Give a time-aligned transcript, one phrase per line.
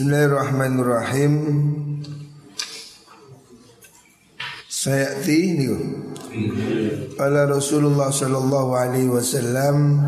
[0.00, 1.32] Bismillahirrahmanirrahim.
[4.64, 5.76] Sayati niku.
[7.20, 10.00] Ala Rasulullah sallallahu alaihi wasallam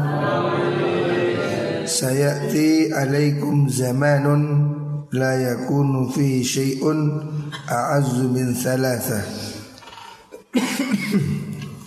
[1.85, 4.73] Sayati alaikum zamanun
[5.13, 7.29] la yakunu fi syai'un
[7.69, 9.21] a'azzu min thalatha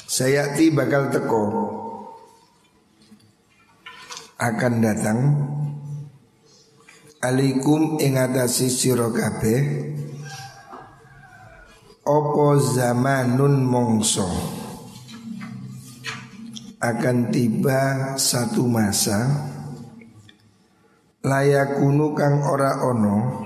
[0.05, 1.41] Sayati bakal teko
[4.37, 5.19] akan datang
[7.25, 9.61] alaikum ing atase sira kabeh
[12.05, 14.29] apa zamanun mongso?
[16.77, 19.25] Akan tiba satu masa
[21.25, 23.41] layakunu kang ora ono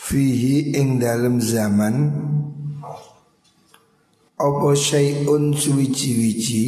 [0.00, 2.08] fihi ing dalem zaman
[4.40, 6.64] apa syai'un suwiji-wiji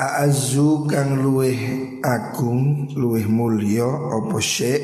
[0.00, 1.60] A'azu kang luweh
[2.00, 3.84] agung luweh mulya
[4.16, 4.80] apa syek?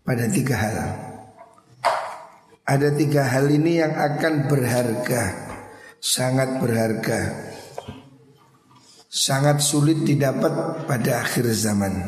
[0.00, 0.76] pada tiga hal.
[2.64, 5.44] Ada tiga hal ini yang akan berharga,
[6.00, 7.52] sangat berharga,
[9.12, 12.00] sangat sulit didapat pada akhir zaman.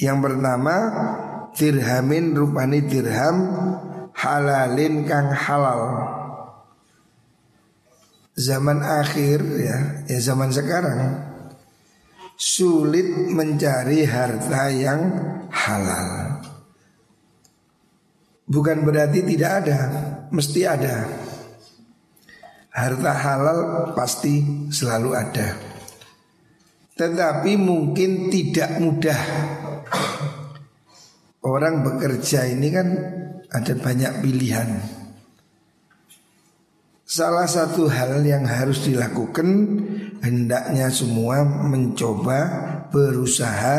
[0.00, 0.76] Yang pertama,
[1.52, 3.36] dirhamin rupani dirham
[4.20, 5.82] halalin kang halal.
[8.36, 9.76] Zaman akhir ya,
[10.08, 11.28] ya zaman sekarang
[12.40, 15.00] Sulit mencari harta yang
[15.52, 16.40] halal.
[18.48, 19.78] Bukan berarti tidak ada
[20.30, 21.10] Mesti ada.
[22.70, 23.58] Harta halal
[23.98, 25.58] pasti selalu ada.
[26.94, 29.20] Tetapi mungkin tidak mudah
[31.40, 32.88] Orang bekerja ini kan
[33.48, 34.76] ada banyak pilihan.
[37.08, 39.48] Salah satu hal yang harus dilakukan
[40.22, 42.38] hendaknya semua mencoba
[42.92, 43.76] berusaha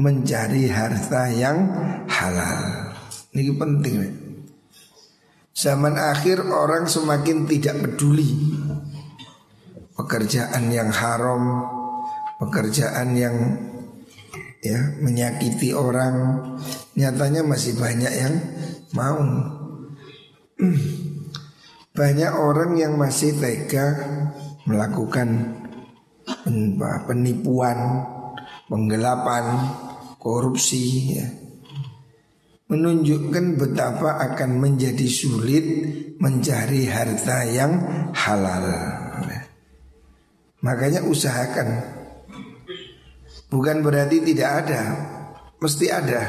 [0.00, 1.70] mencari harta yang
[2.10, 2.90] halal.
[3.30, 3.94] Ini penting.
[5.54, 8.58] Zaman akhir orang semakin tidak peduli
[9.94, 11.62] pekerjaan yang haram,
[12.42, 13.36] pekerjaan yang
[14.64, 16.40] ya menyakiti orang.
[16.96, 18.34] Nyatanya masih banyak yang
[18.96, 19.20] mau.
[21.94, 23.86] Banyak orang yang masih tega
[24.66, 25.54] melakukan
[27.06, 28.02] penipuan,
[28.66, 29.62] penggelapan,
[30.18, 31.26] korupsi ya.
[32.66, 35.66] Menunjukkan betapa akan menjadi sulit
[36.18, 37.72] mencari harta yang
[38.10, 38.66] halal.
[40.64, 41.68] Makanya usahakan
[43.54, 44.82] Bukan berarti tidak ada.
[45.62, 46.22] Mesti ada.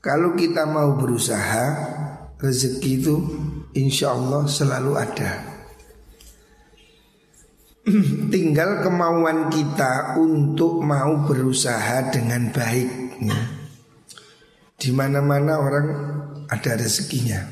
[0.00, 1.66] Kalau kita mau berusaha
[2.38, 3.14] Rezeki itu
[3.74, 5.42] insya Allah selalu ada.
[8.32, 13.18] Tinggal kemauan kita untuk mau berusaha dengan baik.
[14.78, 15.86] Di mana-mana orang
[16.46, 17.42] ada rezekinya.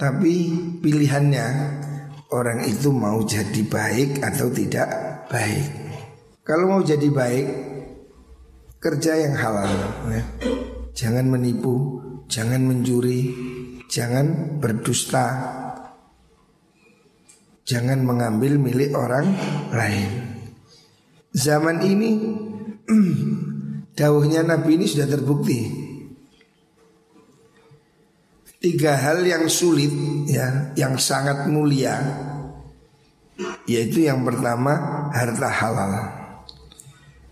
[0.00, 0.32] Tapi
[0.80, 1.46] pilihannya
[2.30, 4.86] Orang itu mau jadi baik atau tidak
[5.26, 5.89] baik
[6.50, 7.46] Kalau mau jadi baik
[8.80, 9.68] Kerja yang halal
[10.08, 10.24] ya.
[10.96, 12.00] Jangan menipu,
[12.32, 13.28] jangan mencuri,
[13.92, 15.28] jangan berdusta,
[17.68, 19.36] jangan mengambil milik orang
[19.68, 20.10] lain.
[21.36, 22.10] Zaman ini
[24.00, 25.60] dawuhnya Nabi ini sudah terbukti.
[28.64, 29.92] Tiga hal yang sulit
[30.24, 32.00] ya, yang sangat mulia
[33.68, 36.19] yaitu yang pertama harta halal.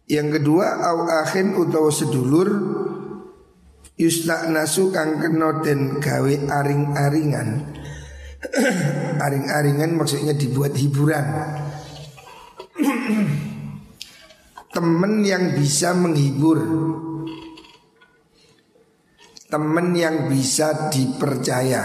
[0.09, 2.49] Yang kedua au akhin utawa sedulur
[4.49, 7.77] nasu kang kena den gawe aring-aringan.
[9.27, 11.27] Aring-aringan maksudnya dibuat hiburan.
[14.75, 16.63] Teman yang bisa menghibur.
[19.51, 21.83] Teman yang bisa dipercaya.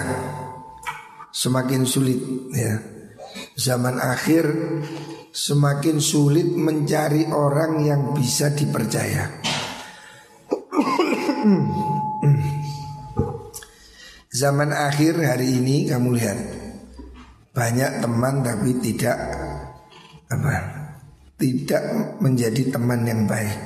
[1.33, 2.21] Semakin sulit
[2.53, 2.77] ya.
[3.57, 4.45] Zaman akhir
[5.33, 9.41] semakin sulit mencari orang yang bisa dipercaya
[14.29, 16.39] zaman akhir hari ini kamu lihat
[17.49, 19.17] banyak teman tapi tidak
[20.29, 20.53] apa
[21.41, 21.83] tidak
[22.21, 23.57] menjadi teman yang baik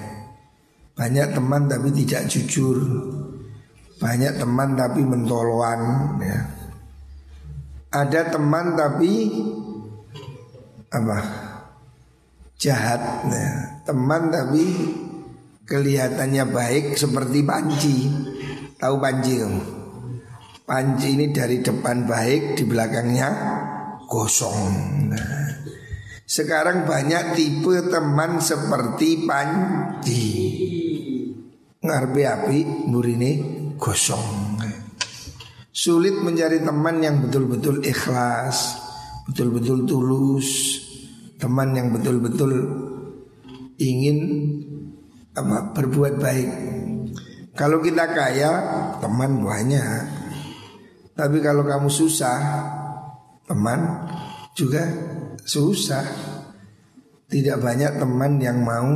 [0.96, 2.80] banyak teman tapi tidak jujur
[3.98, 5.82] banyak teman tapi mentoloan
[6.22, 6.40] ya.
[7.90, 9.42] Ada teman tapi
[10.94, 11.18] apa?
[12.58, 13.50] Jahat ya.
[13.86, 14.66] Teman tapi
[15.70, 17.98] kelihatannya baik seperti panci.
[18.82, 19.62] Tahu panci kamu?
[20.68, 23.30] Panci ini dari depan baik, di belakangnya
[24.10, 24.74] kosong.
[25.08, 25.48] Nah,
[26.28, 30.28] sekarang banyak tipe teman seperti panci.
[31.80, 32.60] Ngarbe api
[32.90, 33.32] burine
[33.80, 34.60] gosong.
[35.72, 38.82] Sulit mencari teman yang betul-betul ikhlas,
[39.30, 40.50] betul-betul tulus,
[41.38, 42.52] teman yang betul-betul
[43.78, 44.18] ingin
[45.38, 46.50] apa berbuat baik.
[47.58, 48.52] Kalau kita kaya,
[49.02, 50.02] teman banyak.
[51.18, 52.38] Tapi kalau kamu susah,
[53.50, 54.06] teman
[54.54, 54.86] juga
[55.42, 56.06] susah.
[57.28, 58.88] Tidak banyak teman yang mau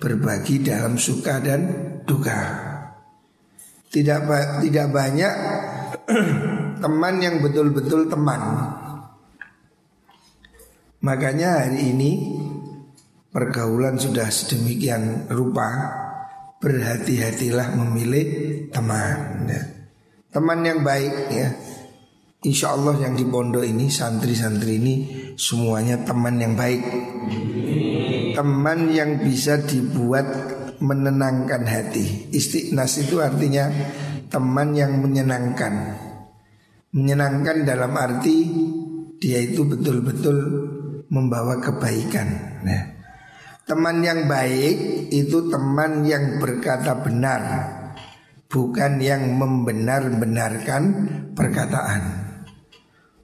[0.00, 1.60] berbagi dalam suka dan
[2.08, 2.40] duka.
[3.92, 4.20] Tidak
[4.64, 5.34] tidak banyak
[6.82, 8.40] teman yang betul-betul teman.
[11.00, 12.10] Makanya hari ini
[13.32, 15.68] pergaulan sudah sedemikian rupa
[16.60, 18.26] berhati-hatilah memilih
[18.68, 19.62] teman ya.
[20.30, 21.50] Teman yang baik ya
[22.46, 24.94] Insya Allah yang di pondok ini Santri-santri ini
[25.34, 26.86] Semuanya teman yang baik
[28.38, 30.30] Teman yang bisa dibuat
[30.80, 32.32] menenangkan hati.
[32.32, 33.68] Istiqnas itu artinya
[34.32, 35.96] teman yang menyenangkan.
[36.96, 38.36] Menyenangkan dalam arti
[39.20, 40.36] dia itu betul-betul
[41.10, 42.28] membawa kebaikan.
[42.62, 42.82] Nah,
[43.66, 47.42] teman yang baik itu teman yang berkata benar,
[48.46, 50.82] bukan yang membenar-benarkan
[51.34, 52.30] perkataan.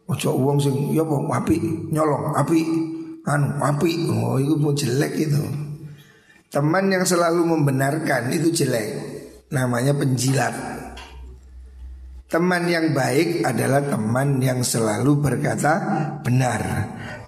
[0.07, 2.63] Ojo uang sing ya api nyolong api
[3.27, 5.43] anu api oh itu mau jelek itu
[6.47, 8.87] Teman yang selalu membenarkan itu jelek
[9.51, 10.55] Namanya penjilat
[12.31, 15.75] Teman yang baik adalah teman yang selalu berkata
[16.23, 16.63] benar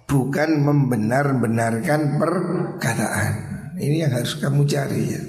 [0.09, 3.33] Bukan membenar-benarkan perkataan
[3.77, 5.23] Ini yang harus kamu cari ya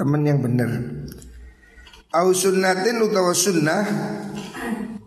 [0.00, 0.72] Teman yang benar
[2.16, 3.84] Au sunnatin utawa sunnah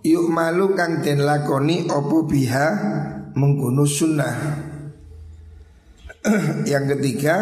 [0.05, 2.67] Yuk malu kang den lakoni opo biha
[3.33, 4.35] menggunung sunnah
[6.71, 7.35] Yang ketiga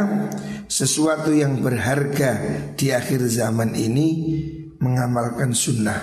[0.67, 2.37] sesuatu yang berharga
[2.75, 4.07] di akhir zaman ini
[4.83, 5.99] mengamalkan sunnah.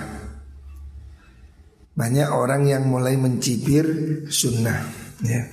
[1.95, 3.87] Banyak orang yang mulai mencibir
[4.27, 4.83] sunnah.
[5.23, 5.47] Ya.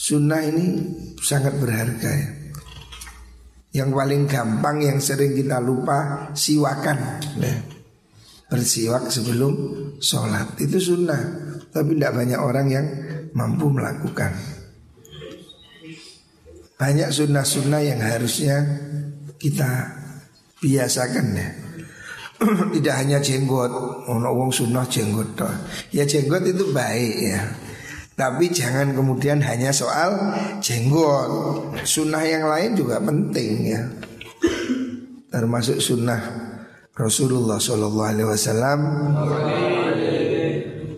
[0.00, 0.80] Sunnah ini
[1.20, 2.28] sangat berharga ya.
[3.84, 7.20] Yang paling gampang yang sering kita lupa siwakan.
[7.36, 7.60] Ya.
[8.48, 9.52] Bersiwak sebelum
[10.00, 11.20] sholat itu sunnah.
[11.68, 12.86] Tapi tidak banyak orang yang
[13.36, 14.32] mampu melakukan.
[16.80, 18.56] Banyak sunnah-sunnah yang harusnya
[19.36, 20.00] kita
[20.64, 21.48] biasakan ya.
[22.80, 23.68] Tidak hanya jenggot,
[24.08, 25.36] ono wong sunnah jenggot.
[25.92, 27.40] Ya jenggot itu baik ya.
[28.20, 30.12] Tapi jangan kemudian hanya soal
[30.60, 31.72] jenggot.
[31.88, 33.80] Sunnah yang lain juga penting ya.
[35.32, 36.20] Termasuk sunnah
[36.92, 38.80] Rasulullah Wasallam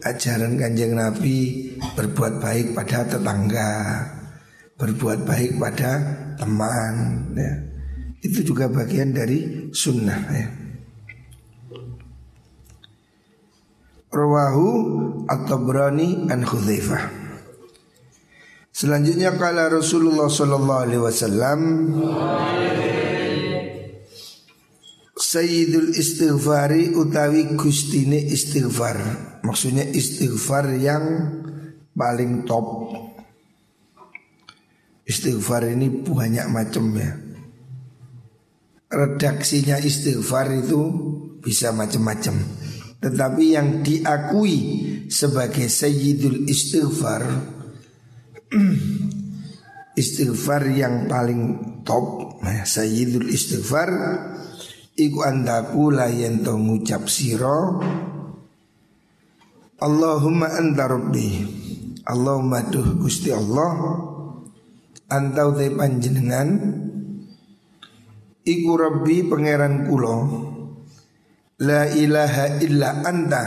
[0.02, 3.70] ajaran kanjeng Nabi berbuat baik pada tetangga
[4.82, 6.02] berbuat baik pada
[6.42, 7.54] teman ya.
[8.18, 10.61] Itu juga bagian dari sunnah ya.
[14.12, 14.68] Rawahu
[15.24, 17.08] At-Tabrani an Hudzaifah.
[18.68, 21.60] Selanjutnya kala Rasulullah sallallahu alaihi wasallam
[25.16, 29.00] Sayyidul istighfari utawi gustine istighfar.
[29.40, 31.04] Maksudnya istighfar yang
[31.96, 32.92] paling top.
[35.08, 37.16] Istighfar ini banyak macam ya.
[38.92, 40.80] Redaksinya istighfar itu
[41.40, 42.36] bisa macam-macam
[43.02, 44.58] Tetapi yang diakui
[45.10, 47.22] sebagai Sayyidul Istighfar
[50.02, 51.42] Istighfar yang paling
[51.82, 53.90] top nah, Sayyidul Istighfar
[54.92, 57.80] Iku andaku layan to ngucap siro
[59.82, 61.42] Allahumma anta rabbi.
[62.06, 63.98] Allahumma duh gusti Allah
[65.10, 66.48] antau te panjenengan.
[68.46, 70.18] Iku Rabbi pangeran kulo
[71.62, 73.42] La ilaha illa anta.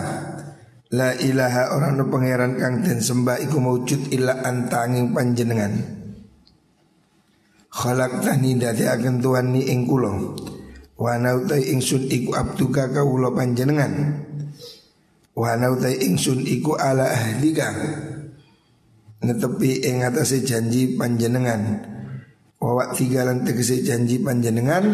[0.96, 5.74] La ilaha orang no pangeran kang den sembah iku maujud illa anta angin panjenengan.
[7.76, 10.32] Khalaq tani dati akan tuan ni ing kulo
[10.96, 14.24] Wa nautai ingsun iku abduka kawulo panjenengan.
[15.36, 17.68] Wa nautai ingsun iku ala ahlika
[19.28, 21.84] Netepi ing atase janji panjenengan.
[22.64, 24.88] Wawak tigalan tegese janji panjenengan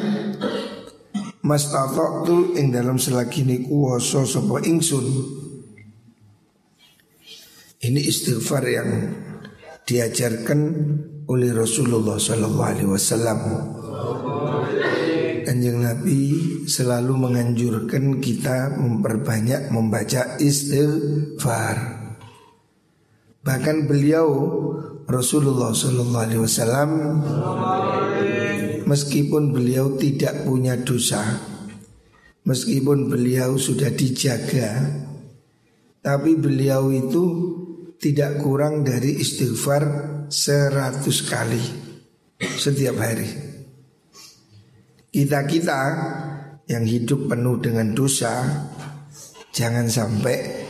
[1.42, 1.74] Mas
[2.26, 5.06] tu ing dalam selagi ni kuwoso sopo ingsun
[7.82, 8.90] Ini istighfar yang
[9.90, 10.60] diajarkan
[11.26, 13.40] oleh Rasulullah Sallallahu Alaihi Wasallam.
[15.42, 16.20] Kanjeng Nabi
[16.70, 22.06] selalu menganjurkan kita memperbanyak membaca istighfar.
[23.42, 24.30] Bahkan beliau
[25.10, 26.90] Rasulullah Sallallahu Alaihi Wasallam
[28.92, 31.24] meskipun beliau tidak punya dosa,
[32.44, 34.84] meskipun beliau sudah dijaga,
[36.04, 37.24] tapi beliau itu
[38.04, 39.84] tidak kurang dari istighfar
[40.28, 41.64] seratus kali
[42.36, 43.32] setiap hari.
[45.08, 45.82] Kita-kita
[46.68, 48.44] yang hidup penuh dengan dosa
[49.56, 50.68] jangan sampai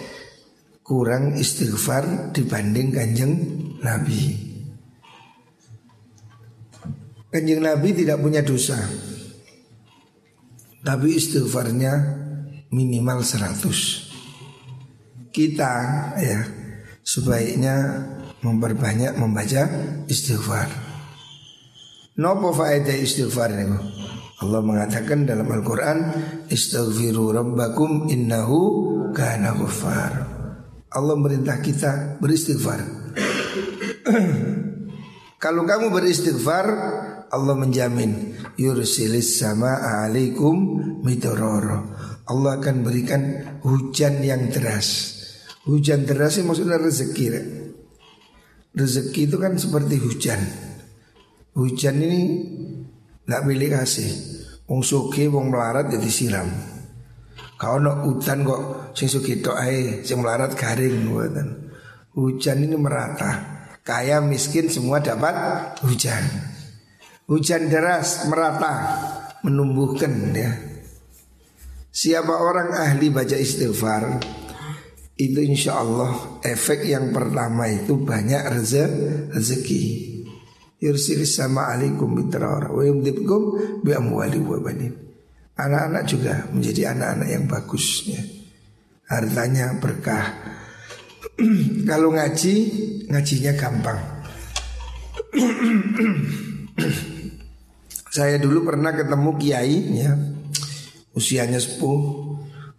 [0.86, 3.34] kurang istighfar dibanding kanjeng
[3.82, 4.51] Nabi.
[7.32, 8.76] Kanjeng Nabi tidak punya dosa
[10.84, 11.94] Tapi istighfarnya
[12.72, 14.10] minimal seratus.
[15.30, 15.74] Kita
[16.18, 16.42] ya
[17.06, 17.76] sebaiknya
[18.42, 19.70] memperbanyak membaca
[20.10, 20.68] istighfar.
[22.18, 23.78] Nopo faedah istighfar ini?
[24.42, 25.98] Allah mengatakan dalam Al-Quran
[26.50, 28.60] Istighfiru rabbakum innahu
[29.14, 30.14] kana ghaffar
[30.90, 32.82] Allah merintah kita beristighfar
[35.42, 36.66] Kalau kamu beristighfar
[37.32, 41.96] Allah menjamin Yursilis sama alaikum mitororo
[42.28, 43.22] Allah akan berikan
[43.66, 45.20] hujan yang deras.
[45.68, 47.28] Hujan deras itu maksudnya rezeki
[48.72, 50.40] Rezeki itu kan seperti hujan.
[51.52, 52.22] Hujan ini
[53.28, 54.12] Tidak pilih kasih
[54.72, 56.48] Wong suki, wong melarat jadi siram.
[57.60, 61.48] Kau nak hujan kok Sing suki tok ae Sing melarat garing buatan.
[62.16, 63.32] Hujan ini merata.
[63.84, 65.36] Kaya miskin semua dapat
[65.84, 66.51] hujan
[67.30, 68.74] Hujan deras merata
[69.42, 70.72] Menumbuhkan ya
[71.92, 74.24] Siapa orang ahli baca istighfar
[75.22, 78.42] itu insya Allah efek yang pertama itu banyak
[79.30, 79.84] rezeki.
[80.82, 83.42] Yursilis sama alaikum bitrara wa yumdibkum
[83.86, 84.98] bi amwali wa banin.
[85.54, 88.24] Anak-anak juga menjadi anak-anak yang bagus ya.
[89.14, 90.26] Hartanya berkah.
[91.92, 92.56] Kalau ngaji,
[93.14, 94.00] ngajinya gampang.
[98.12, 100.12] Saya dulu pernah ketemu kiai ya.
[101.16, 102.28] Usianya sepuh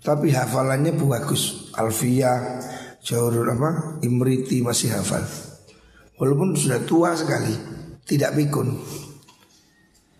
[0.04, 2.60] tapi hafalannya bagus Alfia
[3.00, 5.24] Jauhur apa Imriti masih hafal.
[6.20, 7.56] Walaupun sudah tua sekali
[8.04, 8.76] Tidak pikun.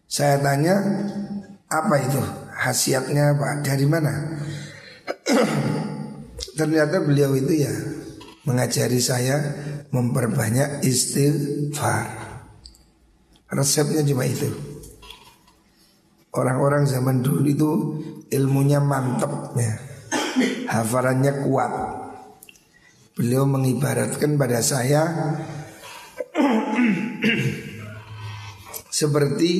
[0.09, 0.81] Saya tanya
[1.69, 2.21] Apa itu?
[2.57, 4.13] Hasiatnya apa Dari mana?
[6.59, 7.75] Ternyata beliau itu ya
[8.49, 9.37] Mengajari saya
[9.93, 12.09] Memperbanyak istighfar.
[13.53, 14.72] Resepnya cuma itu
[16.33, 17.71] Orang-orang zaman dulu itu
[18.33, 19.77] ilmunya mantap ya.
[20.73, 21.73] Hafalannya kuat.
[23.13, 25.05] Beliau mengibaratkan pada saya
[28.89, 29.53] seperti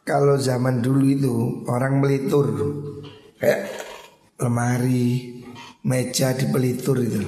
[0.00, 1.34] kalau zaman dulu itu
[1.68, 2.46] orang melitur
[3.36, 3.68] kayak
[4.40, 5.44] lemari,
[5.84, 7.22] meja dipelitur itu.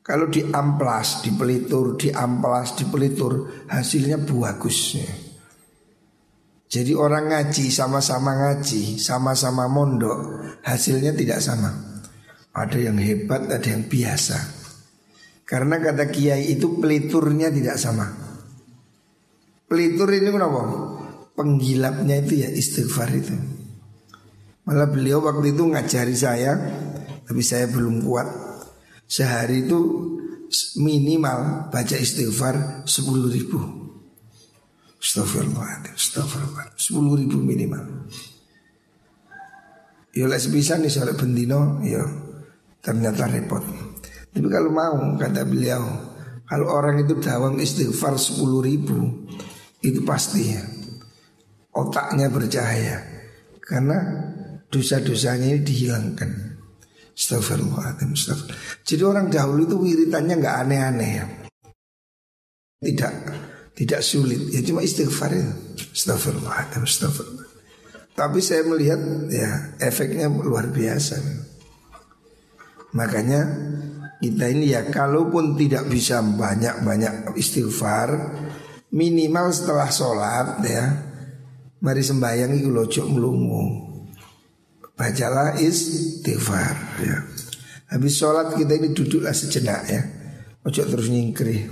[0.00, 4.96] Kalau diamplas, dipelitur, diamplas, dipelitur, hasilnya bagus.
[4.96, 5.27] Ya.
[6.68, 11.72] Jadi orang ngaji sama-sama ngaji, sama-sama mondok, hasilnya tidak sama.
[12.52, 14.36] Ada yang hebat, ada yang biasa.
[15.48, 18.04] Karena kata kiai itu peliturnya tidak sama.
[19.64, 20.60] Pelitur ini kenapa?
[21.32, 23.32] Penggilapnya itu ya istighfar itu.
[24.68, 26.52] Malah beliau waktu itu ngajari saya,
[27.24, 28.28] tapi saya belum kuat.
[29.08, 29.80] Sehari itu
[30.84, 33.87] minimal baca istighfar 10 ribu.
[34.98, 36.78] Astagfirullahaladzim Astagfirullahaladzim.
[36.78, 37.84] Sepuluh ribu minimal.
[40.10, 42.02] Ya les bisa nih sore bendino Ya
[42.82, 43.62] ternyata repot.
[44.34, 45.84] Tapi kalau mau kata beliau
[46.48, 49.28] Kalau orang itu dawang istighfar sepuluh ribu
[49.78, 50.62] Itu pasti ya
[51.78, 52.98] Otaknya bercahaya.
[53.62, 54.02] Karena
[54.66, 56.30] dosa-dosanya ini dihilangkan.
[57.14, 58.82] Astagfirullahaladzim Astagfirullah.
[58.82, 61.26] Jadi orang dahulu itu wiritannya nggak aneh-aneh ya.
[62.82, 63.14] Tidak
[63.78, 64.50] Tidak sulit.
[64.50, 65.54] Ya cuma istighfar itu
[65.94, 67.46] Astagfirullah Astagfirullah
[68.18, 68.98] Tapi saya melihat
[69.30, 71.22] ya efeknya luar biasa.
[72.90, 73.40] Makanya
[74.18, 78.34] kita ini ya kalaupun tidak bisa banyak-banyak istighfar
[78.90, 80.84] Minimal setelah sholat ya
[81.78, 83.86] Mari sembahyang itu lojok melungu
[84.98, 87.22] Bacalah istighfar ya.
[87.94, 90.02] Habis sholat kita ini duduklah sejenak ya.
[90.66, 91.70] Ojo terus nyingkri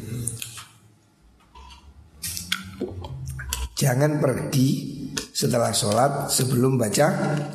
[3.76, 4.68] Jangan pergi
[5.36, 7.06] setelah sholat sebelum baca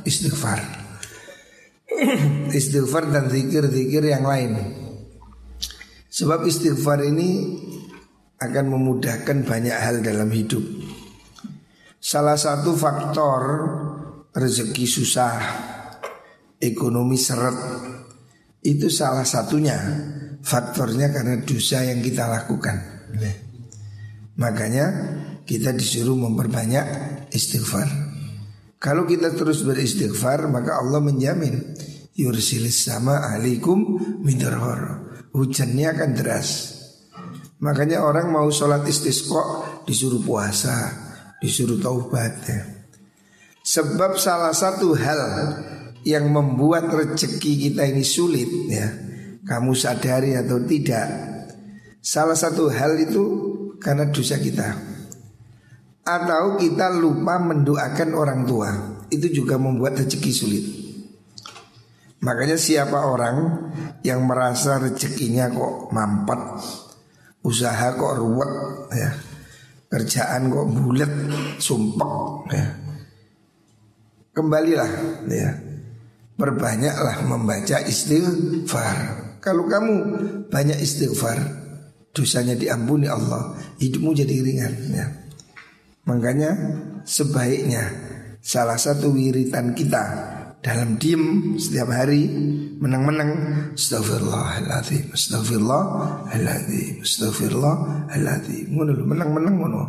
[0.06, 0.62] istighfar.
[2.54, 4.54] Istighfar dan zikir-zikir yang lain.
[6.14, 7.58] Sebab istighfar ini
[8.38, 10.62] akan memudahkan banyak hal dalam hidup.
[11.98, 13.42] Salah satu faktor
[14.34, 15.38] rezeki susah,
[16.62, 17.58] ekonomi seret
[18.62, 19.78] itu salah satunya
[20.46, 22.78] faktornya karena dosa yang kita lakukan.
[24.38, 24.86] Makanya
[25.52, 26.86] kita disuruh memperbanyak
[27.36, 27.92] istighfar.
[28.80, 31.76] Kalau kita terus beristighfar maka Allah menjamin
[32.16, 35.12] yursilis sama alaikum midarhor.
[35.36, 36.50] Hujannya akan deras.
[37.62, 40.92] Makanya orang mau sholat istisqa disuruh puasa,
[41.40, 42.62] disuruh taubat ya.
[43.62, 45.22] Sebab salah satu hal
[46.02, 48.90] yang membuat rezeki kita ini sulit ya,
[49.46, 51.08] kamu sadari atau tidak,
[52.02, 53.24] salah satu hal itu
[53.78, 54.91] karena dosa kita.
[56.02, 58.70] Atau kita lupa mendoakan orang tua,
[59.14, 60.66] itu juga membuat rezeki sulit.
[62.22, 63.70] Makanya siapa orang
[64.06, 66.42] yang merasa rezekinya kok mampet,
[67.42, 68.54] usaha kok ruwet
[68.94, 69.10] ya,
[69.90, 71.12] kerjaan kok bulat,
[71.58, 72.14] sumpek
[72.54, 72.66] ya.
[74.32, 74.92] Kembalilah
[75.28, 75.52] ya.
[76.40, 78.98] Perbanyaklah membaca istighfar.
[79.44, 79.94] Kalau kamu
[80.50, 81.38] banyak istighfar,
[82.14, 85.06] dosanya diampuni Allah, hidupmu jadi ringan ya.
[86.10, 86.52] Makanya
[87.06, 87.94] sebaiknya
[88.42, 90.02] salah satu wiritan kita
[90.62, 92.26] dalam diem setiap hari
[92.78, 93.32] menang-menang
[93.78, 99.84] astagfirullahaladzim astagfirullahaladzim astagfirullahaladzim ngono menang-menang ngono.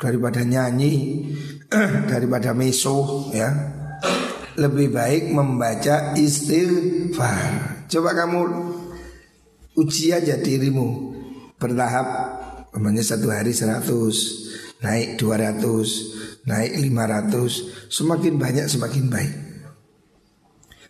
[0.00, 1.26] Daripada nyanyi
[2.10, 3.50] daripada meso ya.
[4.50, 7.86] Lebih baik membaca istighfar.
[7.86, 8.40] Coba kamu
[9.78, 11.14] uji aja dirimu
[11.56, 12.06] bertahap
[12.74, 14.49] namanya satu hari 100
[14.80, 19.34] naik 200 naik 500 semakin banyak semakin baik.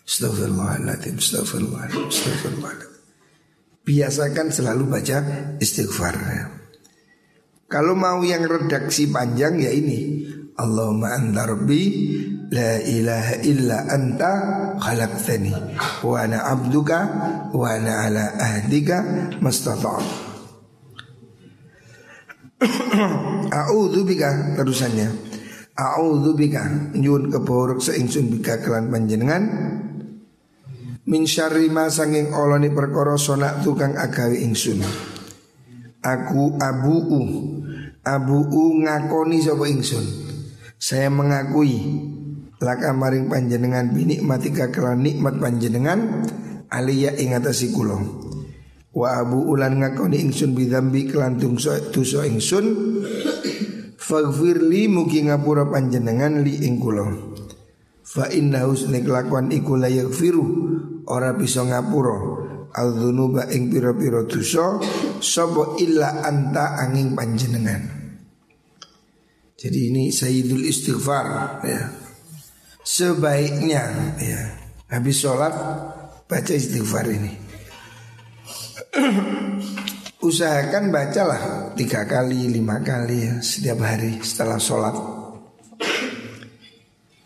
[0.06, 2.90] Astagfirullahaladzim Astagfirullahaladzim Astagfirullahaladzim
[3.86, 5.18] Biasakan selalu baca
[5.58, 6.14] istighfar.
[7.70, 10.26] Kalau mau yang redaksi panjang ya ini.
[10.58, 11.82] Allahumma anta rabbi
[12.50, 14.32] La ilaha illa anta
[14.82, 15.54] khalaqtani.
[16.02, 16.98] Wa ana abduka
[17.54, 19.00] Wa ana ala ahdika
[19.38, 20.29] Mastata'am
[23.60, 25.08] A'udhu bika Terusannya.
[25.76, 29.42] A'udhu bika Nyun keborok seingsun bika kelan panjenengan.
[31.08, 34.84] Min syarri ma sanging oloni perkara sonak tukang agawe ingsun.
[36.04, 37.22] Aku abu'u
[38.00, 40.04] Abu'u ngakoni sapa ingsun.
[40.80, 41.76] Saya mengakui
[42.60, 46.28] Laka maring panjenengan binikmatika kelan nikmat panjenengan
[46.68, 47.96] Aliyah ingatasi kulo
[48.90, 52.66] Wa abu ulan ngakoni ingsun bidambi kelan tungso tuso ingsun
[53.94, 57.36] Faghfirli mugi ngapura panjenengan li ing kulo
[58.02, 60.42] Fa inna husni kelakuan iku layak firu
[61.06, 64.78] Ora bisa ngapura al-dzunuba ing pira-pira dosa
[65.18, 67.82] sapa illa anta angin panjenengan.
[69.58, 71.82] Jadi ini sayyidul istighfar ya.
[72.80, 73.84] Sebaiknya
[74.16, 74.40] ya
[74.88, 75.52] habis sholat
[76.24, 77.49] baca istighfar ini.
[80.20, 84.96] Usahakan bacalah tiga kali, lima kali ya setiap hari setelah sholat.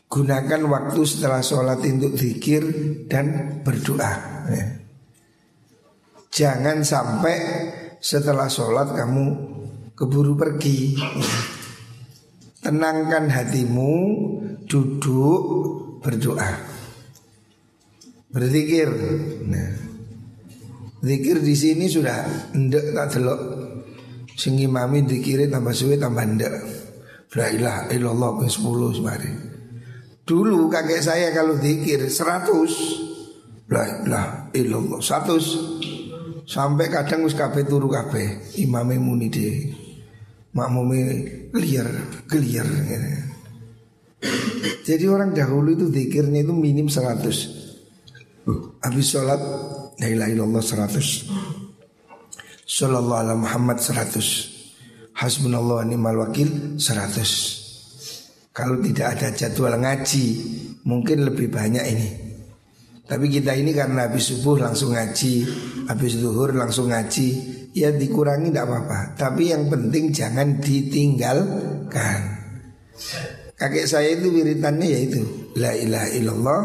[0.07, 2.62] Gunakan waktu setelah sholat untuk zikir
[3.11, 4.12] dan berdoa.
[4.46, 4.66] Ya.
[6.35, 7.37] Jangan sampai
[8.03, 9.27] setelah sholat kamu
[9.94, 10.98] keburu pergi
[12.59, 13.94] Tenangkan hatimu
[14.66, 15.42] Duduk
[16.03, 16.59] berdoa
[18.35, 18.90] Berzikir
[19.46, 19.93] nah,
[21.05, 23.40] Zikir di sini sudah ndek tak delok.
[24.35, 26.55] Sing imami dikirim tambah suwe tambah ndek.
[27.37, 29.31] La ilaha illallah ke 10 semari.
[30.25, 37.88] Dulu kakek saya kalau zikir 100 La ilaha illallah 100 Sampai kadang wis kabeh turu
[37.88, 39.49] kabeh, imame muni de.
[40.55, 41.01] Makmume
[41.57, 41.88] liar,
[42.29, 43.09] clear gitu.
[44.85, 49.40] Jadi orang dahulu itu zikirnya itu minim 100 Habis sholat
[50.02, 59.07] La ilaha illallah 100 Sallallahu ala Muhammad 100 Hasbunallah wa ni'mal wakil 100 Kalau tidak
[59.18, 60.26] ada jadwal ngaji
[60.85, 62.09] Mungkin lebih banyak ini.
[63.04, 65.46] Tapi kita ini karena habis subuh langsung ngaji
[65.87, 67.28] Habis zuhur langsung ngaji
[67.74, 69.18] Ya dikurangi tidak apa-apa.
[69.18, 72.20] Tapi yang penting jangan ditinggalkan.
[73.59, 76.61] Kakek saya itu wiritannya yaitu La ilaha illallah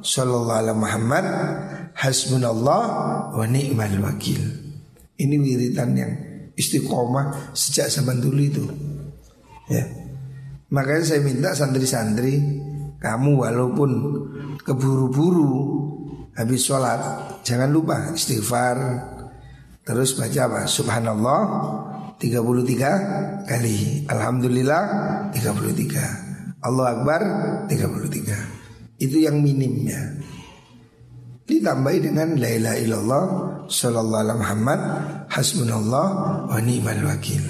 [0.00, 1.24] Sallallahu alaihi Muhammad
[1.96, 2.84] Hasbunallah
[3.32, 4.40] wa ni'mal wakil.
[5.16, 6.12] Ini wiritan yang
[6.52, 8.64] istiqomah sejak zaman dulu itu.
[9.72, 9.88] Ya.
[10.68, 12.42] Makanya saya minta santri-santri
[12.98, 13.90] Kamu walaupun
[14.62, 15.54] keburu-buru
[16.34, 17.00] Habis sholat
[17.46, 18.76] Jangan lupa istighfar.
[19.86, 20.60] Terus baca apa?
[20.66, 21.40] Subhanallah
[22.18, 24.04] 33 kali.
[24.10, 24.82] Alhamdulillah
[25.32, 27.20] 33 Allah Akbar
[27.70, 30.18] 33 Itu yang minimnya
[31.46, 33.24] Ditambahi dengan La ilaha illallah
[33.70, 34.80] Sallallahu alaihi Muhammad
[35.30, 36.06] Hasbunallah
[36.50, 37.42] wa ni'mal wakil.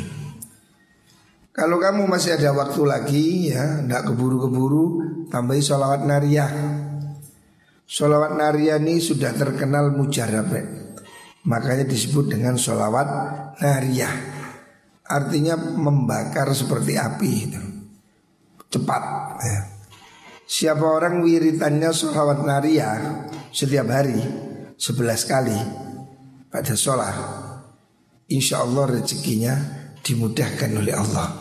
[1.56, 4.84] Kalau kamu masih ada waktu lagi ya Tidak keburu-keburu
[5.32, 6.52] Tambahi sholawat nariyah
[7.88, 10.52] Sholawat nariyah ini sudah terkenal mujarab
[11.48, 13.08] Makanya disebut dengan sholawat
[13.64, 14.36] nariyah
[15.06, 17.62] Artinya membakar seperti api itu.
[18.66, 19.02] Cepat
[19.38, 19.60] ya.
[20.46, 22.98] Siapa orang wiritannya sholawat nariyah
[23.56, 24.20] Setiap hari
[24.76, 25.56] sebelas kali
[26.52, 27.16] Pada sholat
[28.28, 29.56] Insya Allah rezekinya
[30.04, 31.32] dimudahkan oleh Allah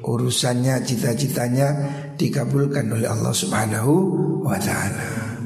[0.00, 1.68] Urusannya cita-citanya
[2.16, 3.92] dikabulkan oleh Allah subhanahu
[4.48, 5.36] wa ta'ala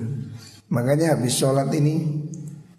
[0.71, 2.25] Makanya habis sholat ini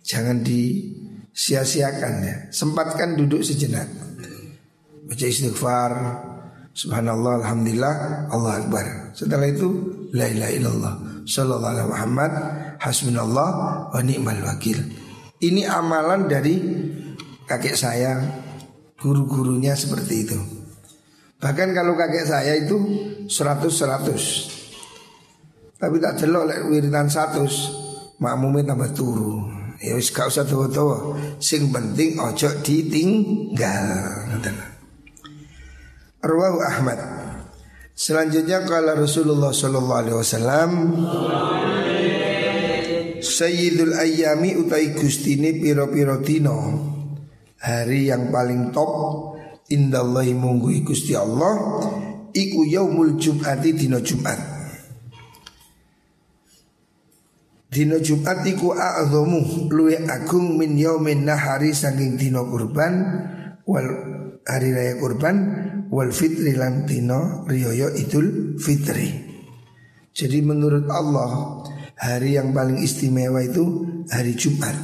[0.05, 2.37] Jangan disia-siakan ya.
[2.53, 3.89] Sempatkan duduk sejenak.
[5.09, 5.91] Baca istighfar,
[6.77, 7.95] subhanallah, alhamdulillah,
[8.29, 8.85] Allah akbar.
[9.17, 9.69] Setelah itu
[10.13, 10.93] la ilaha illallah,
[11.25, 12.31] sallallahu alaihi Muhammad,
[12.85, 13.49] hasbunallah
[13.89, 14.77] wa ni'mal wakil.
[15.41, 16.61] Ini amalan dari
[17.49, 18.21] kakek saya,
[19.01, 20.65] guru-gurunya seperti itu.
[21.41, 22.77] Bahkan kalau kakek saya itu
[23.27, 29.43] 100-100 Tapi tak jelok lek wiridan 100 Makmumnya tambah turu.
[29.83, 33.85] Ya wis gak usah tua-tua Sing penting ojo ditinggal.
[36.25, 36.97] Arwahu Ahmad.
[37.93, 40.69] Selanjutnya kalau Rasulullah Sallallahu Alaihi Wasallam
[43.35, 46.55] Sayyidul Ayami utai gustini piro piro dino
[47.59, 48.91] Hari yang paling top
[49.67, 51.83] Indallahi munggui gusti Allah
[52.31, 54.55] Iku yaumul jum'ati dino jum'at
[57.75, 63.03] Dino Jumat iku a'zamu luwe agung min yaumin nahari saking dino kurban
[63.67, 63.83] wal
[64.47, 65.35] hari raya kurban
[65.91, 69.11] wal fitri lan dino riyoyo idul fitri.
[70.15, 71.67] Jadi menurut Allah
[72.05, 73.81] hari yang paling istimewa itu
[74.13, 74.77] hari Jumat.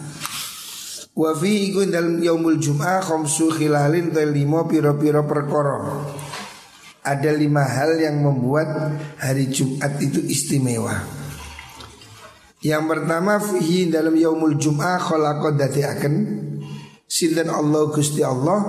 [1.14, 6.02] Wa fi iku dalam yaumul Jum'ah khamsu khilalin lima piro-piro perkara.
[7.02, 11.22] Ada lima hal yang membuat hari Jumat itu istimewa.
[12.62, 16.14] Yang pertama fihi dalam yaumul jum'ah khalaqa akan
[17.10, 18.62] sinten Allah Gusti Allah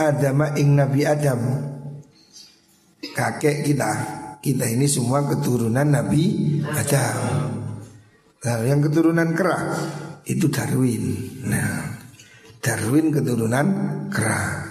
[0.00, 1.40] Adam ing Nabi Adam.
[3.12, 3.92] Kakek kita.
[4.40, 7.43] Kita ini semua keturunan Nabi Adam.
[8.44, 9.58] Lalu yang keturunan kera
[10.28, 11.04] itu Darwin.
[11.48, 11.96] Nah,
[12.60, 13.66] Darwin keturunan
[14.12, 14.68] kera.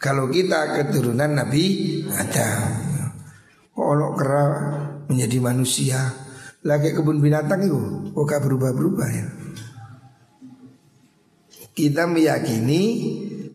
[0.00, 1.64] Kalau kita keturunan Nabi
[2.08, 2.60] Adam.
[3.76, 4.44] Kalau kera
[5.08, 6.00] menjadi manusia,
[6.64, 7.80] lagi kebun binatang itu
[8.12, 9.26] kok berubah-berubah ya
[11.72, 12.82] Kita meyakini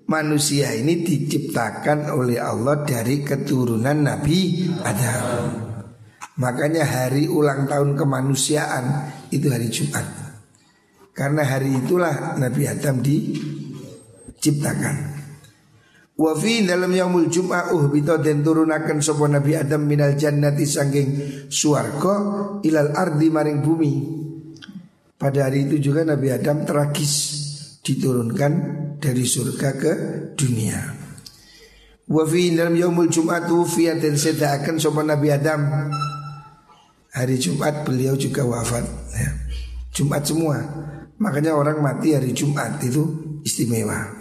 [0.10, 5.75] manusia ini diciptakan oleh Allah dari keturunan Nabi Adam
[6.36, 10.04] Makanya hari ulang tahun kemanusiaan itu hari Jumat
[11.16, 15.16] Karena hari itulah Nabi Adam diciptakan
[16.16, 21.10] Wa fi dalam yaumul jum'ah uhbita dan turunakan sapa Nabi Adam minal jannati sangking
[21.52, 22.16] swarga
[22.64, 23.94] ilal ardi maring bumi.
[25.20, 27.14] Pada hari itu juga Nabi Adam tragis
[27.84, 28.52] diturunkan
[29.04, 29.94] dari surga ke
[30.40, 30.80] dunia.
[32.08, 35.62] Wa fi dalam yaumul jum'ah tufiya dan sedaakan sapa Nabi Adam.
[37.16, 38.84] Hari Jumat beliau juga wafat
[39.16, 39.32] ya.
[39.96, 40.60] Jumat semua.
[41.16, 44.12] Makanya orang mati hari Jumat itu istimewa.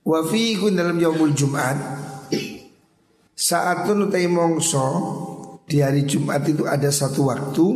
[0.00, 1.76] Wa fi dalam yaumul Jumat
[3.36, 4.88] saat utai mongso
[5.68, 7.66] di hari Jumat itu ada satu waktu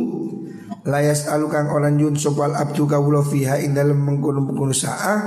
[0.85, 5.19] layas alukang orang yun sopal abdu kawulo fiha ing dalam mengkono mengkono saah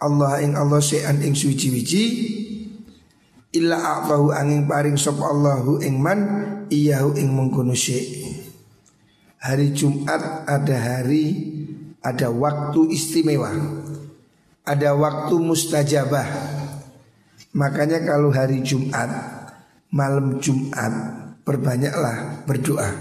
[0.00, 2.04] Allah ing Allah se'an ing suci wici
[3.52, 6.20] illa a'tahu angin paring sop Allahu ing man
[6.68, 7.72] iyahu ing mengkono
[9.38, 11.24] Hari Jumat ada hari
[12.02, 13.52] ada waktu istimewa.
[14.68, 16.28] Ada waktu mustajabah.
[17.56, 19.08] Makanya kalau hari Jumat
[19.88, 20.92] Malam Jumat
[21.48, 22.92] Perbanyaklah berdoa.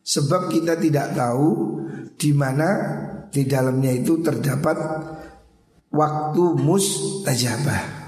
[0.00, 1.84] Sebab kita tidak tahu
[2.16, 2.68] di mana
[3.28, 4.80] di dalamnya itu terdapat
[5.92, 8.07] waktu mustajabah.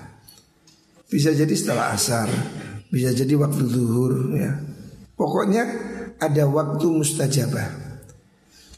[1.10, 2.30] Bisa jadi setelah asar,
[2.88, 4.54] bisa jadi waktu zuhur ya.
[5.18, 5.62] Pokoknya
[6.22, 7.90] ada waktu mustajabah.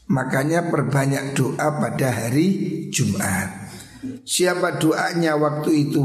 [0.09, 3.71] Makanya perbanyak doa pada hari Jumat.
[4.27, 6.03] Siapa doanya waktu itu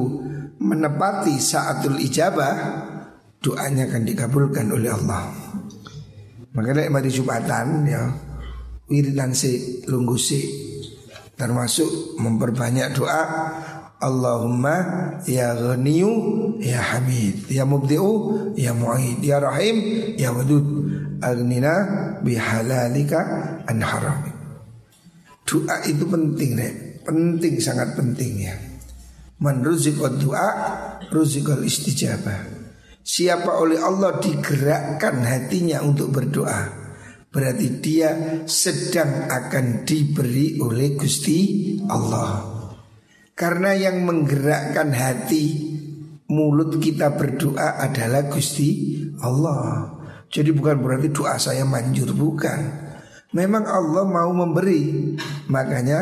[0.63, 2.55] menepati saatul ijabah,
[3.43, 5.35] doanya akan dikabulkan oleh Allah.
[6.55, 8.03] Makanya hari Jumatan ya
[8.89, 10.41] wiridan si lunggu si
[11.39, 13.23] termasuk memperbanyak doa
[13.99, 14.77] Allahumma
[15.27, 16.15] ya ghaniyu
[16.63, 19.77] ya hamid ya mubdi'u ya mu'id ya rahim
[20.15, 20.67] ya wadud.
[21.19, 21.75] Aghnina
[22.23, 23.19] bihalalika
[23.67, 24.23] an haram
[25.43, 28.55] doa itu penting deh penting sangat penting ya.
[29.43, 30.49] Man doa
[31.11, 32.59] ruzikal istijabah.
[33.03, 36.89] Siapa oleh Allah digerakkan hatinya untuk berdoa
[37.29, 42.58] Berarti dia sedang akan diberi oleh Gusti Allah
[43.39, 45.71] Karena yang menggerakkan hati
[46.27, 49.95] mulut kita berdoa adalah Gusti Allah
[50.27, 52.61] Jadi bukan berarti doa saya manjur bukan
[53.39, 55.15] Memang Allah mau memberi
[55.55, 56.01] Makanya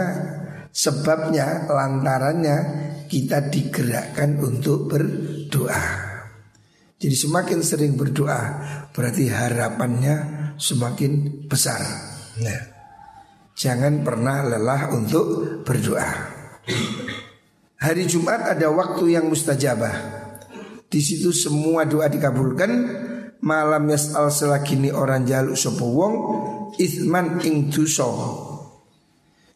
[0.72, 2.56] sebabnya lantarannya
[3.12, 6.06] kita digerakkan untuk berdoa
[6.96, 8.40] jadi semakin sering berdoa
[8.96, 10.16] berarti harapannya
[10.56, 11.84] semakin besar.
[12.40, 12.62] Nah,
[13.52, 16.08] jangan pernah lelah untuk berdoa.
[17.76, 19.94] Hari Jumat ada waktu yang mustajabah.
[20.88, 23.04] Di situ semua doa dikabulkan.
[23.36, 26.14] Malam yas'al selagini orang jaluk sopo wong
[26.80, 28.08] ithman ing duso.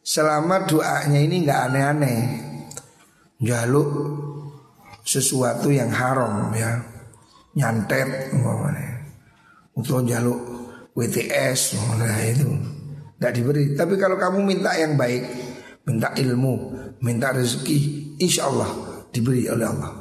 [0.04, 2.18] Selama doanya ini nggak aneh-aneh.
[3.40, 3.88] Jaluk
[5.02, 6.76] sesuatu yang haram ya.
[7.56, 8.30] Nyantet
[9.74, 10.60] Untuk jaluk
[10.94, 12.50] WTS nah itu
[13.16, 15.22] tidak diberi tapi kalau kamu minta yang baik
[15.86, 16.54] minta ilmu
[17.00, 17.78] minta rezeki
[18.20, 18.70] insya Allah
[19.10, 19.92] diberi oleh Allah.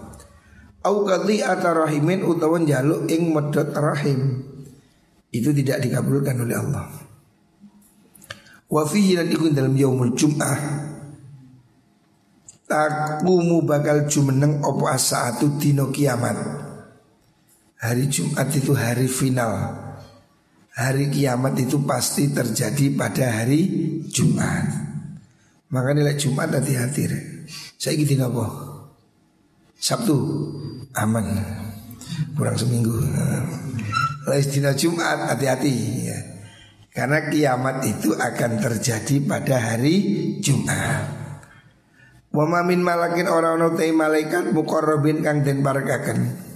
[0.80, 4.48] Au atau rahimin utawa jaluk ing medot rahim.
[5.30, 6.88] Itu tidak dikabulkan oleh Allah.
[8.70, 10.60] Wa fihi lan ikun dalam yaumul jum'ah.
[12.70, 16.38] Takumu bakal jumeneng opo asaatu dino kiamat.
[17.82, 19.74] Hari Jumat itu hari final.
[20.78, 23.68] Hari kiamat itu pasti terjadi pada hari
[24.08, 24.89] Jumat.
[25.70, 27.06] Maka nilai Jumat hati-hati.
[27.78, 28.46] Saya gitu apa?
[29.78, 30.18] Sabtu
[30.98, 31.26] aman.
[32.34, 32.94] Kurang seminggu.
[34.26, 35.74] Lain dina Jumat hati-hati
[36.10, 36.20] ya.
[36.90, 39.96] Karena kiamat itu akan terjadi pada hari
[40.42, 41.20] Jumat.
[42.30, 46.50] Wa min malakin orang ono malaikat muqarrabin kang den barakaken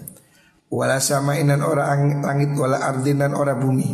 [0.74, 3.90] wala samainan ora langit wala ardinan ora bumi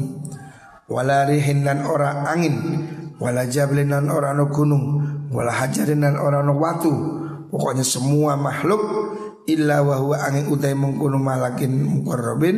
[0.87, 2.55] wala rihinan ora angin
[3.19, 6.91] wala jablinan ora no gunung wala hajarinan ora no watu
[7.49, 8.81] pokoknya semua makhluk
[9.49, 12.57] illa wa huwa angin utai mengkono malakin mukarrabin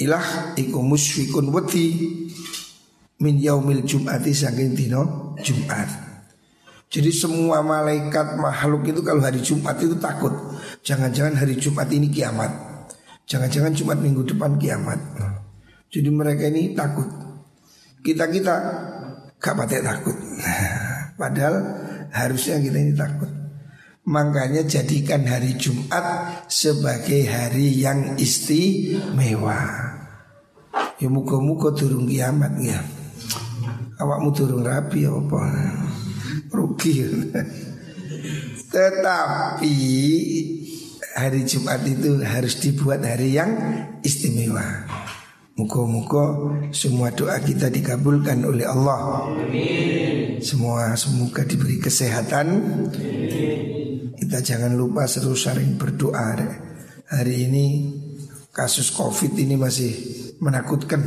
[0.00, 1.86] ilah iku musfikun wati
[3.20, 5.88] min yaumil jum'ati saking dino Jumat.
[6.90, 10.34] Jadi semua malaikat makhluk itu kalau hari Jumat itu takut.
[10.82, 12.50] Jangan-jangan hari Jumat ini kiamat.
[13.30, 14.98] Jangan-jangan cuma minggu depan kiamat.
[15.86, 17.06] Jadi mereka ini takut.
[18.02, 18.54] Kita-kita
[19.38, 20.16] gak pakai takut.
[21.20, 21.54] Padahal
[22.10, 23.30] harusnya kita ini takut.
[24.06, 26.02] Makanya jadikan hari Jumat
[26.50, 29.60] sebagai hari yang istimewa.
[31.00, 32.80] Ya muka-muka turun kiamat ya.
[34.00, 35.42] Awakmu turun rapi ya apa?
[36.50, 36.96] Rugi.
[38.72, 39.76] Tetapi
[41.16, 43.52] hari Jumat itu harus dibuat hari yang
[44.00, 44.64] istimewa.
[45.60, 46.40] Muka-muka
[46.72, 49.28] semua doa kita dikabulkan oleh Allah.
[50.40, 52.46] Semua semoga diberi kesehatan.
[54.16, 56.40] Kita jangan lupa selalu sering berdoa.
[57.12, 57.64] Hari ini
[58.56, 59.92] kasus COVID ini masih
[60.40, 61.04] menakutkan.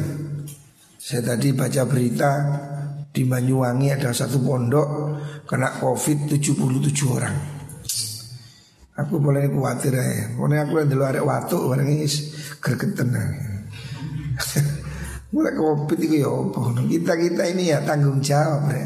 [1.02, 2.32] Saya tadi baca berita
[3.10, 4.88] di Banyuwangi ada satu pondok
[5.50, 7.36] kena COVID 77 orang.
[9.02, 10.38] Aku boleh khawatir ya.
[10.38, 12.06] Pokoknya aku yang dulu ada waktu orang ini
[12.62, 13.10] gergeten.
[15.34, 16.62] Mulai covid itu ya apa?
[16.86, 18.86] Kita kita ini ya tanggung jawab ya.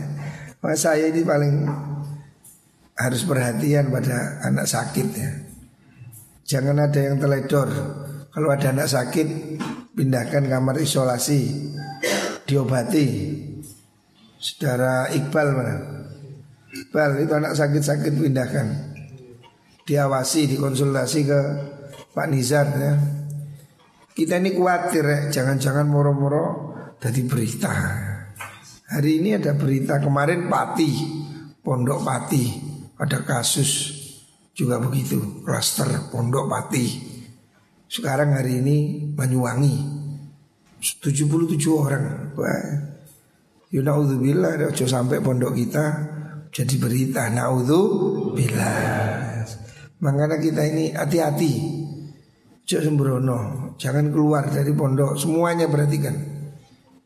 [0.64, 1.68] Mas saya ini paling
[2.98, 5.32] harus perhatian pada anak sakit ya.
[6.48, 7.70] Jangan ada yang teledor.
[8.32, 9.28] Kalau ada anak sakit,
[9.92, 11.74] pindahkan kamar isolasi,
[12.48, 13.08] diobati.
[14.38, 15.76] Saudara Iqbal mana?
[16.72, 18.68] Iqbal itu anak sakit-sakit pindahkan
[19.88, 21.40] diawasi, dikonsultasi ke
[22.14, 22.94] Pak Nizar ya.
[24.18, 27.70] Kita ini khawatir jangan-jangan moro-moro jadi berita.
[28.90, 30.90] Hari ini ada berita kemarin Pati,
[31.62, 32.44] Pondok Pati,
[32.98, 33.94] ada kasus
[34.58, 36.86] juga begitu, klaster Pondok Pati.
[37.86, 39.86] Sekarang hari ini Banyuwangi,
[40.82, 42.34] 77 orang.
[42.34, 42.74] Wah,
[43.70, 43.86] ya,
[44.82, 45.86] sampai pondok kita
[46.50, 47.30] jadi berita.
[47.30, 49.46] Naudzubillah.
[50.02, 51.77] Makanya kita ini hati-hati.
[52.68, 53.40] Jangan sembrono,
[53.80, 55.16] jangan keluar dari pondok.
[55.16, 56.12] Semuanya perhatikan.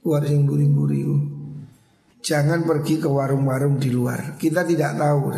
[0.01, 1.05] Keluar sing buri-buri.
[2.25, 4.41] Jangan pergi ke warung-warung di luar.
[4.41, 5.29] Kita tidak tahu.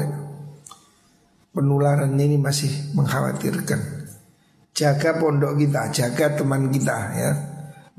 [1.52, 4.08] Penularan ini masih mengkhawatirkan.
[4.72, 7.32] Jaga pondok kita, jaga teman kita ya.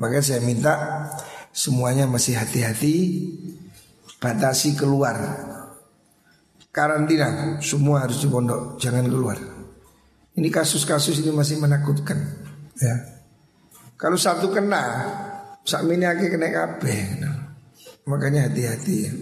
[0.00, 0.74] Maka saya minta
[1.52, 2.96] semuanya masih hati-hati,
[4.16, 5.14] batasi keluar.
[6.72, 9.53] Karantina, semua harus di pondok, jangan keluar.
[10.34, 12.18] Ini kasus-kasus ini masih menakutkan.
[12.82, 13.22] Ya.
[13.94, 14.82] Kalau satu kena,
[15.62, 17.22] ini akan kena kabeh.
[18.10, 19.12] Makanya hati-hati ya.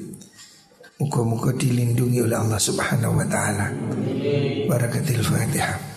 [0.97, 3.69] Muka-muka dilindungi oleh Allah Subhanahu wa taala.
[4.71, 5.93] Barakatil Fatihah.